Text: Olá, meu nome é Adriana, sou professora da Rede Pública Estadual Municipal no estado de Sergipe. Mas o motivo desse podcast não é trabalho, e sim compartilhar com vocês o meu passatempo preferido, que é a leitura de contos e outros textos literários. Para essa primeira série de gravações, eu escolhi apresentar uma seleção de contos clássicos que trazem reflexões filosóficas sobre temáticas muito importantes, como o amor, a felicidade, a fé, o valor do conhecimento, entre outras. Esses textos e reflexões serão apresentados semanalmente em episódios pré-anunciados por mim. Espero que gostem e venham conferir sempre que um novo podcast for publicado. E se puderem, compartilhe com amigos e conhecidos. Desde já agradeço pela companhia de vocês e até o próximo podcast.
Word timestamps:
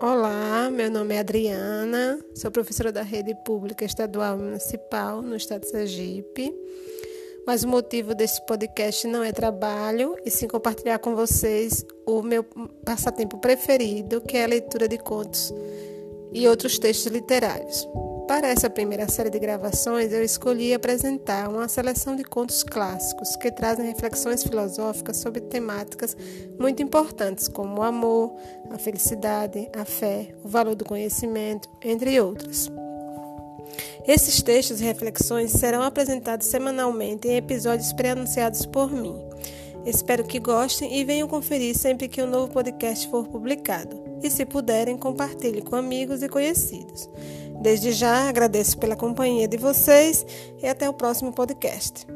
Olá, 0.00 0.70
meu 0.70 0.88
nome 0.88 1.16
é 1.16 1.18
Adriana, 1.18 2.24
sou 2.32 2.52
professora 2.52 2.92
da 2.92 3.02
Rede 3.02 3.34
Pública 3.44 3.84
Estadual 3.84 4.38
Municipal 4.38 5.20
no 5.20 5.34
estado 5.34 5.62
de 5.62 5.70
Sergipe. 5.70 6.54
Mas 7.44 7.64
o 7.64 7.68
motivo 7.68 8.14
desse 8.14 8.40
podcast 8.46 9.08
não 9.08 9.24
é 9.24 9.32
trabalho, 9.32 10.14
e 10.24 10.30
sim 10.30 10.46
compartilhar 10.46 11.00
com 11.00 11.16
vocês 11.16 11.84
o 12.06 12.22
meu 12.22 12.44
passatempo 12.84 13.38
preferido, 13.38 14.20
que 14.20 14.36
é 14.36 14.44
a 14.44 14.48
leitura 14.48 14.86
de 14.86 14.98
contos 14.98 15.52
e 16.32 16.46
outros 16.46 16.78
textos 16.78 17.10
literários. 17.10 17.84
Para 18.28 18.48
essa 18.48 18.68
primeira 18.68 19.08
série 19.08 19.30
de 19.30 19.38
gravações, 19.38 20.12
eu 20.12 20.22
escolhi 20.22 20.74
apresentar 20.74 21.48
uma 21.48 21.66
seleção 21.66 22.14
de 22.14 22.22
contos 22.22 22.62
clássicos 22.62 23.34
que 23.36 23.50
trazem 23.50 23.86
reflexões 23.86 24.42
filosóficas 24.42 25.16
sobre 25.16 25.40
temáticas 25.40 26.14
muito 26.60 26.82
importantes, 26.82 27.48
como 27.48 27.80
o 27.80 27.82
amor, 27.82 28.36
a 28.70 28.76
felicidade, 28.76 29.70
a 29.74 29.86
fé, 29.86 30.34
o 30.44 30.48
valor 30.48 30.74
do 30.74 30.84
conhecimento, 30.84 31.70
entre 31.82 32.20
outras. 32.20 32.70
Esses 34.06 34.42
textos 34.42 34.82
e 34.82 34.84
reflexões 34.84 35.50
serão 35.52 35.82
apresentados 35.82 36.48
semanalmente 36.48 37.26
em 37.28 37.36
episódios 37.36 37.94
pré-anunciados 37.94 38.66
por 38.66 38.92
mim. 38.92 39.18
Espero 39.86 40.22
que 40.24 40.38
gostem 40.38 40.98
e 40.98 41.04
venham 41.04 41.26
conferir 41.26 41.74
sempre 41.74 42.08
que 42.08 42.22
um 42.22 42.26
novo 42.28 42.52
podcast 42.52 43.08
for 43.08 43.26
publicado. 43.26 44.08
E 44.22 44.30
se 44.30 44.44
puderem, 44.44 44.98
compartilhe 44.98 45.62
com 45.62 45.76
amigos 45.76 46.22
e 46.22 46.28
conhecidos. 46.28 47.08
Desde 47.60 47.92
já 47.92 48.28
agradeço 48.28 48.78
pela 48.78 48.96
companhia 48.96 49.48
de 49.48 49.56
vocês 49.56 50.24
e 50.62 50.66
até 50.66 50.88
o 50.88 50.92
próximo 50.94 51.32
podcast. 51.32 52.06